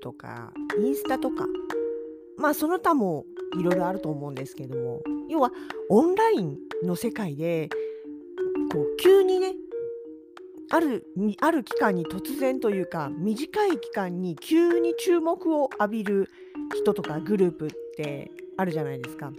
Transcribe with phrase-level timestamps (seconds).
[0.00, 1.46] とかインスタとか。
[2.36, 3.26] まあその他も
[3.58, 5.02] いろいろあると思うんですけども。
[5.30, 5.52] 要は
[5.88, 7.68] オンラインの世界で
[8.72, 9.54] こう急にね
[10.70, 11.06] ある
[11.40, 16.30] ある期間に突然というか短い期間に急に注目を浴びる
[16.74, 19.32] 人とかグループってあるじゃないですか。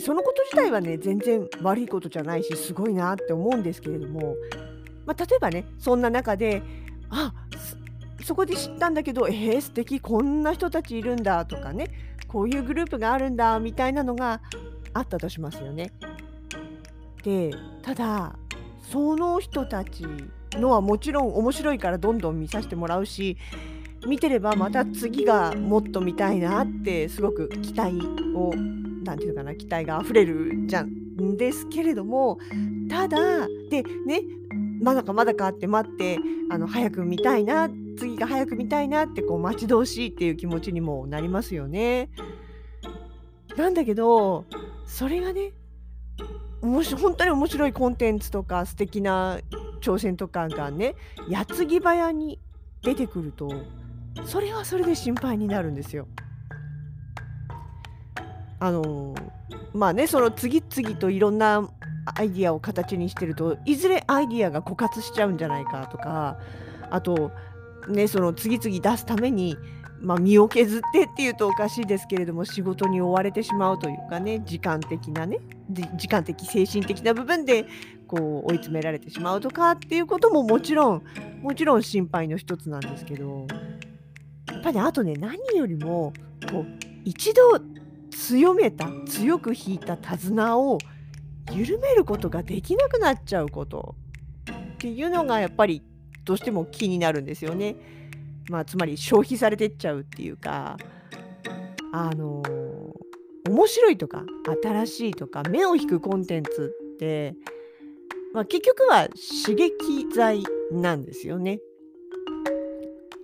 [0.00, 4.36] そのこと自体はね全然悪いことじゃないしすごいなって思うんですけれども、
[5.06, 6.62] まあ、例えばねそんな中で
[7.10, 7.32] あ
[8.28, 11.86] そこで知ったんだけど、えー、素敵こんな人たちいるんだとかね
[12.26, 14.42] こういうグループがあるんだみたいなのが
[14.92, 15.92] あったとしますよね。
[17.24, 18.36] でただ
[18.82, 20.04] その人たち
[20.52, 23.38] のはもちろん面白いからどんどん見させてもらうし
[24.06, 27.94] 見てればまた次がもっと見たいなってすごく期待
[28.36, 28.52] を
[29.04, 32.38] 何て言うかな期待があふれるじゃんですけれども
[32.90, 34.20] ただでね
[34.82, 36.18] まだかまだかって待って
[36.50, 42.10] あの早く見たいな次が早く見たいなってこう待ち遠しいっていう気持ちにもなりますよね。
[43.56, 44.44] なんだけど
[44.86, 45.52] それがね
[46.62, 49.38] 面白本当に面白いコンテンツとか素敵な
[49.80, 50.94] 挑戦とかがね
[51.28, 52.40] 矢継ぎ早に
[52.82, 53.50] 出てくると
[54.24, 56.06] それはそれで心配になるんですよ。
[58.60, 59.14] あの
[59.72, 61.68] まあねその次々といろんな
[62.16, 66.38] アイディアを形にしてるといずれアイディアが枯渇しちゃうんじゃないかとか
[66.90, 67.30] あと
[67.88, 69.56] ねその次々出すために、
[70.00, 75.38] まあ、身を削ってっていうとおかしいですけれども仕事に追われてしまうというかね時間的なね
[75.96, 77.66] 時間的精神的な部分で
[78.06, 81.02] こう追い詰められてしまうとかっていうことももちろん
[81.42, 83.46] もちろん心配の一つなんですけど
[84.50, 86.12] やっぱりあとね何よりも
[86.50, 86.66] こう
[87.04, 87.60] 一度
[88.10, 90.78] 強めた強く引いた手綱を
[91.52, 93.94] 緩めることができなくなっちゃうこと
[94.74, 95.82] っていうのがやっぱり
[96.28, 97.74] どうしても気になるんですよね。
[98.50, 100.76] まあ、つまり消費されてっちゃうっていうか
[101.92, 104.24] あのー、面白いとか
[104.62, 107.34] 新しいとか目を引くコンテンツって、
[108.34, 109.72] まあ、結局は刺激
[110.14, 111.60] 剤なんですよね。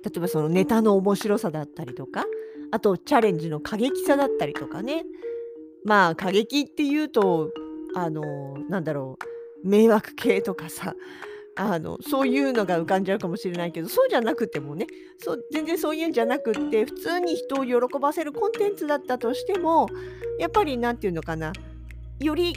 [0.03, 2.25] 例えばそのネタの面白さだったりとか
[2.71, 5.05] あとチャレンジの過激さだったりとかね
[5.85, 7.51] まあ過激っていうと
[7.95, 9.19] あのなんだろ
[9.65, 10.95] う迷惑系とかさ
[11.57, 14.87] あのそういうのが浮かんじゃうかもしれないけどそうじゃなくてもね
[15.19, 19.89] そう全然そういうんじゃなくって普通に人を喜ばせるコンテンツだったとしても
[20.39, 21.53] やっぱり何て言うのかな
[22.19, 22.57] より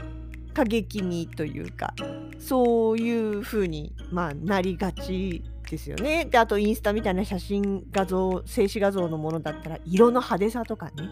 [0.53, 1.93] 過激にというか
[2.39, 6.25] そういう風にまあなりがちですよね。
[6.25, 11.09] であとインスタみたいな写真画像静止画像のものだったら色の派手さとかね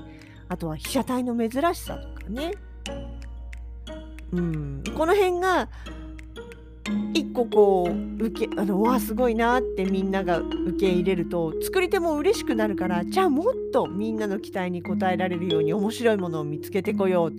[0.47, 2.53] あとは被写体の珍しさとかね
[4.31, 5.69] うんこの辺が
[7.13, 17.33] 一個こう受けあのわすごいなってみんなが受け入れると作り手も嬉しくなるからじゃあもっとみんなの期待に応えられるように面白いものを見つけてこようっ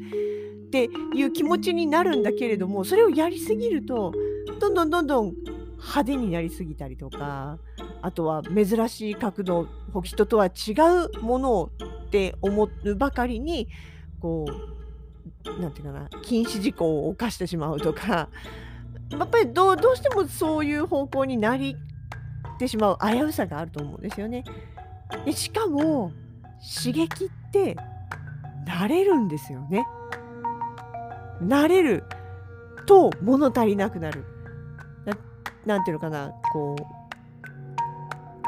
[0.70, 4.12] ていう気持ちになるんだけれどもそれをやりすぎると
[4.60, 5.34] どんどんどんどん
[5.76, 7.58] 派手になりすぎたりとか
[8.02, 9.68] あとは珍しい角度
[10.02, 10.50] 人とは違
[11.16, 11.70] うものを
[12.06, 13.68] って思うばかりに
[14.20, 18.28] こうなんていうかな禁止事項を犯してしまうとか
[19.10, 21.76] やっぱりどうどうしてもそういう方向になり
[22.58, 24.44] てしまう危うさがあると思うんですよね。
[25.24, 26.12] でしかも
[26.82, 27.76] 刺激って
[28.66, 29.86] 慣れるんですよね。
[31.42, 32.04] 慣れる
[32.86, 34.24] と物足りなくなる。
[35.04, 35.14] な
[35.76, 36.96] なんていうのかなこう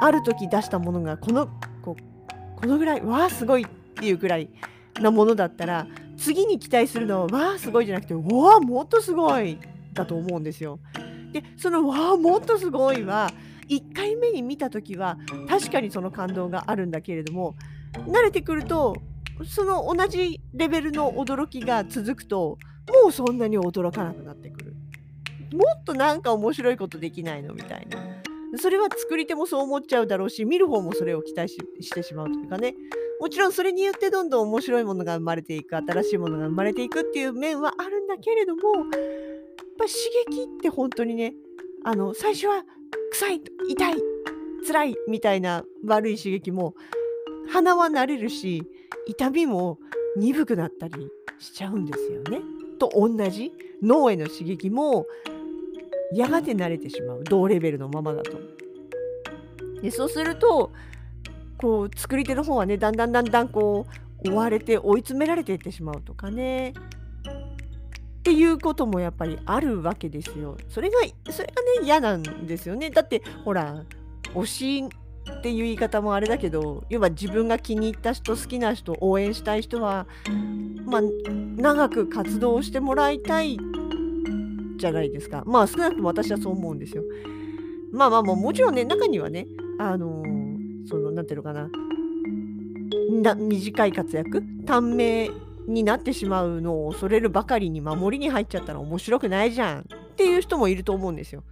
[0.01, 1.49] ある時出したものがこの
[1.83, 1.97] こ
[2.57, 4.49] このぐらいわあすごいっていうぐらい
[5.01, 5.87] なものだったら
[6.17, 9.59] 次に期待するのはわあすごいじゃなくてわあもっとすごい
[9.99, 10.79] だと思うんですよ。
[11.33, 13.31] でそのわあもっとすごいは
[13.69, 17.55] 1回目に見た時は確かにその感動があるんだけれども
[18.07, 18.97] 慣れてくると
[19.45, 22.59] その同じレベルの驚きが続くと
[23.03, 24.75] もうそんなに驚かなくなってくる。
[25.53, 27.99] もっとなんか面白いことできないのみたいな。
[28.57, 32.75] それは作り手もそう思っちゃうだろうし見る方もそれを期待してしまうというかね
[33.21, 38.63] もちろんそれによってどんどん面白いものが生まれていく新しいものが生まれていくっていう面はあるんだけれども
[39.79, 39.93] やっぱ
[40.33, 41.35] 刺激って本当にね
[41.85, 42.65] あの最初は
[43.13, 43.41] 臭い
[43.71, 43.95] 痛い
[44.67, 46.75] 辛いみたいな悪い刺激も
[47.51, 48.65] 鼻は慣れるし
[49.07, 49.79] 痛みも
[50.17, 51.09] 鈍くなったり
[51.39, 52.41] しちゃうんですよね。
[52.79, 53.53] と同じ
[53.83, 55.07] 脳への刺激も
[56.13, 58.39] やがて慣れてしまう同レベルのままだと。
[59.81, 60.73] でそうすると
[61.57, 63.87] こう作り手の方はねだんだんだんだんこ
[64.25, 66.75] う追われて追い詰められていってしまうとかね
[68.29, 70.59] っていうこともやっぱりあるわけですよ。
[70.69, 70.99] それが
[71.31, 72.91] それがね嫌なんですよね。
[72.91, 73.85] だってほら
[74.35, 80.07] 推しっていう言い方もあれだけど要は自分が気に入った人好きな人応援したい人は
[80.85, 81.03] まあ
[81.57, 83.59] 長く活動してもらいたい
[84.77, 85.43] じゃないですか。
[85.47, 87.05] まあ少なくとも私はそう思うんですよ。
[87.93, 89.47] まあまあもうもちろんね中にはね
[89.79, 91.71] あのー、そのなんていうのかな
[93.23, 94.43] な短い活躍？
[94.67, 95.31] 短命
[95.69, 99.85] になってしまうのを恐れるばかりに守りに入っちゃったら面白くないじゃんっ
[100.17, 101.45] ていう人もいると思うんですよ。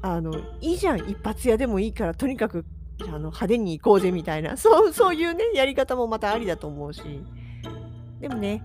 [0.00, 2.64] あのいいじゃん一発屋でもいいからとにかく
[3.02, 7.02] あの派手に行こうぜみたいな そうそういうねやり方もまたありだと思うし
[8.20, 8.60] でもね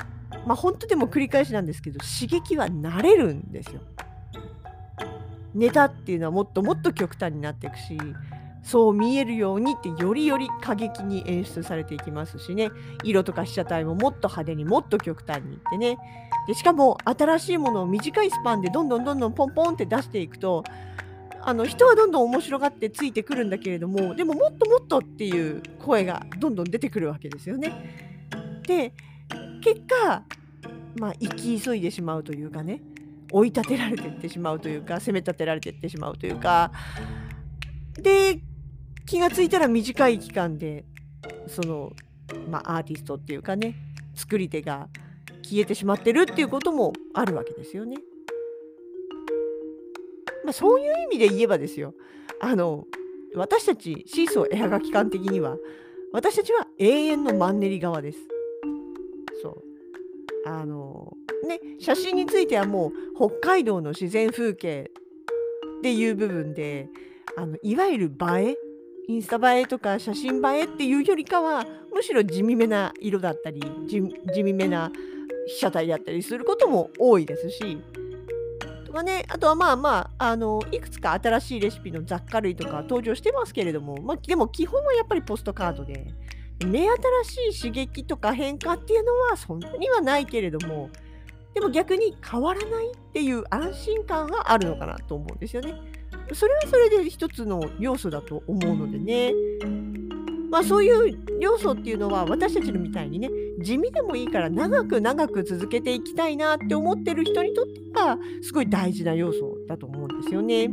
[0.46, 3.82] まあ本当でも繰り返しなんですけど刺激は慣れるんですよ。
[5.54, 7.98] ネタっていうのはもっともっと極端になっていくし
[8.68, 12.70] そう見えるようにってよりより過激に演出されていきますしね。
[13.02, 15.98] 色とか被写体ももっと派手にもっと極端にいってね。
[16.48, 20.66] でしかも新しいものを短いスパンでどんどんどんどんポンポンって出していくと
[21.42, 27.72] あの人はどんどん面白がってついてくるんだけれどもでももっともっとっていう声がどんどん出てくるわけですよね。
[28.68, 28.94] で
[29.64, 30.24] 結果
[31.00, 32.82] まあ生き急いでしまうというかね。
[33.32, 36.72] 追い立てられていってしまうというか攻め立てられていってしまうというか。
[37.94, 38.40] で
[39.08, 40.84] 気がついたら短い期間で
[41.48, 41.94] その、
[42.50, 43.74] まあ、アーティストっていうかね
[44.14, 44.90] 作り手が
[45.42, 47.98] 消えてしまってるっていうこともあるわけですよね。
[50.44, 51.94] まあ、そういう意味で言えばですよ
[52.42, 52.86] あの
[53.36, 55.58] 私たちシーソー絵はがき館的には
[56.14, 58.20] 私たちは永遠のマンネリ側です。
[59.42, 61.14] そうあの
[61.48, 64.92] ね写真についてはもう北海道の自然風景
[65.80, 66.90] っていう部分で
[67.38, 68.67] あのいわゆる映え
[69.08, 74.02] インスタ映えとか写真映えっていうよりかはむしろ地味めな色だったり地
[74.44, 74.92] 味めな
[75.48, 77.78] 被写体だったりすることも多いですし
[78.86, 86.14] とかねあとはまあまああのいくつか新しいレシピの雑貨類とか登場してますけれども、まあ、でも基本はやっぱりポストカードで
[86.66, 86.86] 目
[87.24, 90.90] 新しい刺激とか変化っていうのはそんなにはないけれども
[91.54, 95.74] でも逆に変わらないっていう安心感があるのかなと思うんですよね。
[96.34, 99.34] それはそれで一つの要素だと思うのでね。
[100.50, 103.30] まあそういう要素っていうのは私たちのみたいにね
[103.60, 110.70] 地味でもいいから長く長く続けていきたいなって思ってる人にとってはすごい大事な要素だと思うんですよね。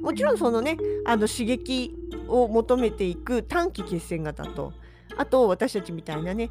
[0.00, 1.94] もちろんそのねあの刺激
[2.28, 4.72] を求めていく短期決戦型と
[5.16, 6.50] あと私たちみたいなね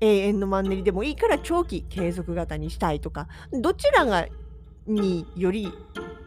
[0.00, 4.26] 永遠のマンネリでもいいから長期継続型にしたいとかどちらが
[4.86, 5.72] により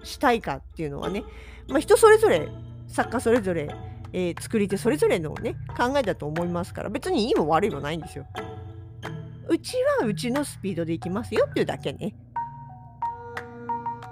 [0.04, 1.24] したいかっていうのはね、
[1.68, 2.50] まあ、人それぞれ
[2.88, 3.70] 作家それぞれ、
[4.14, 8.26] えー、作り手それぞれのね考えだと思いますから別にいいも悪いもないんですよ。
[9.50, 12.14] うちはうちのスピードでいきますよっていうだけね。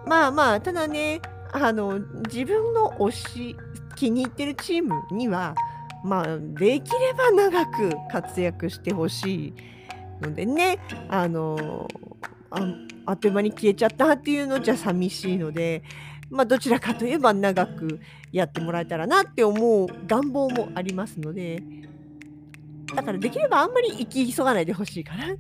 [0.05, 1.19] まあまあただね
[1.51, 3.57] あの自分の推し
[3.95, 5.55] 気に入ってるチームには
[6.03, 9.53] まあできれば長く活躍してほしい
[10.21, 10.77] のでね
[11.09, 11.87] あの
[12.51, 12.59] あ
[13.05, 15.83] あっという間に消えちゃったっていうのじゃ寂しいので、
[16.29, 17.99] まあ、どちらかといえば長く
[18.31, 21.63] やってもらえたらなって思う願望もありますので
[22.95, 25.37] だからできればあんまり生き急がないでほしいかなっ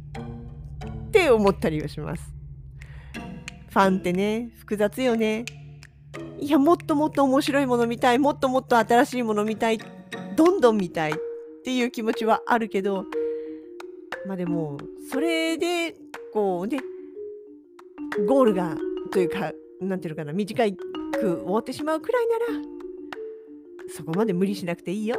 [1.11, 2.33] て思ったりはします。
[3.69, 5.45] ファンってね複雑よね。
[6.39, 9.79] いやもっともっと面白いもの見たいもっともっと新しいもの見たい
[10.35, 11.15] どんどん見たいっ
[11.63, 13.05] ていう気持ちはあるけど
[14.25, 14.77] まあでも
[15.11, 15.95] それで
[16.33, 16.79] こうね
[18.27, 18.75] ゴールが
[19.11, 22.75] というか何ていうのかな短く終わってしまうくらいなら
[23.95, 25.17] そこまで無理しなくていいよ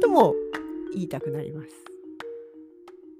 [0.00, 0.34] とも
[0.92, 1.68] 言いたくなります。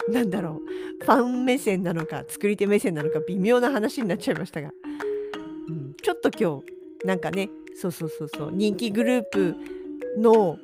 [0.09, 0.61] なんだろ
[1.00, 4.73] うファン目線なのか作り手目線なのか微妙な話になっちゃいましたが、
[5.68, 9.56] うん、ちょっと今日なんかねそうそうそうそう人気グループ
[10.18, 10.59] の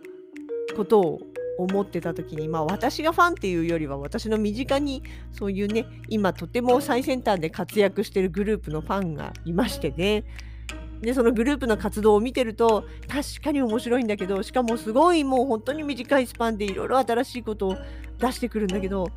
[0.76, 1.21] ことを
[1.59, 10.25] 思ってた時に、まあ、私がファンっていうよりは私の身近にそういうね今とても最先端で活躍してるグループのファンがいましてね。
[11.00, 17.77] でそのグループの活動を見てると確かに面白いんだけどしかもすごいもう本当に短いスパンでいろいろ新しいことを
[18.19, 19.09] 出してくるんだけど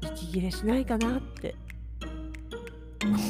[0.00, 1.54] 息切れしないかなって。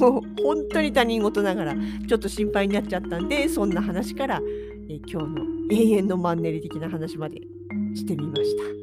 [0.00, 4.40] も う本当に他人事ながらちょっと心配になっちゃったんでそんな話から、
[4.88, 7.40] え今日の永遠のマンネリ的な話まで
[7.94, 8.80] してみました。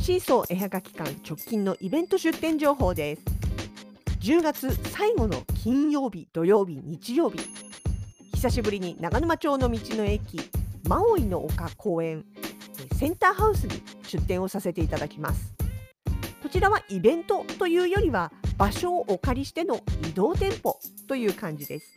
[0.00, 3.22] シーソー絵はがき館直近のイベント出店情報です。
[4.20, 7.38] 10月最後の金曜日土曜日日曜日。
[8.34, 10.40] 久しぶりに長沼町の道の駅
[10.88, 12.24] マオイの丘公園。
[12.98, 15.54] センターハウスに出店をさせていただきます。
[16.42, 19.76] こちらはイベントというよりは場所をお借りしての
[20.08, 21.92] 移動店舗という感じです。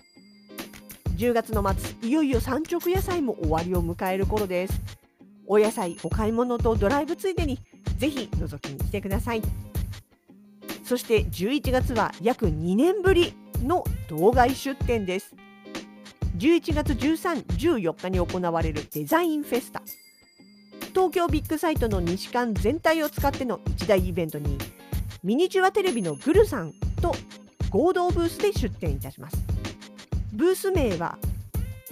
[1.17, 4.79] 10月の末いよいよ産直野菜も終わりを迎える頃です。
[5.47, 7.57] お野菜お買い物とドライブついでに
[7.97, 9.41] ぜひ覗きに来てください。
[10.83, 15.35] そして11月は約2年ぶりの道外出店です。
[16.37, 19.81] 11月13、14日に行われるデザインフェスタ。
[20.91, 24.57] 東京ビッグサイトの西館全体を使っての一大イベントに
[25.23, 27.15] ミニチュアテレビのグルさんと
[27.69, 29.37] 合同ブースで出展いたします。
[30.33, 31.17] ブース名は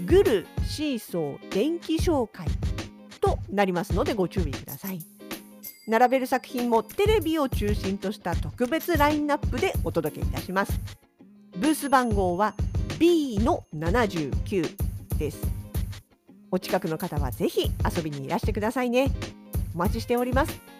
[0.05, 2.47] グルシーソー電気紹介
[3.21, 4.99] となりますのでご注意ください。
[5.87, 10.79] 並べる作品もテレビを中心とした特別ラインナップでお届けいたします。
[11.57, 12.53] ブース番号は
[12.99, 15.58] B の79です。
[16.51, 19.11] お近くの方はぜひ遊びにいらしてくださいね。
[19.75, 20.78] お待ちしております。